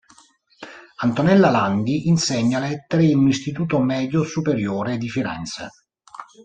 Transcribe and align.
Antonella 1.01 1.51
Landi 1.51 2.07
insegna 2.07 2.57
Lettere 2.57 3.05
in 3.05 3.19
un 3.19 3.27
istituto 3.27 3.79
medio-superiore 3.79 4.97
di 4.97 5.07
Firenze. 5.07 5.69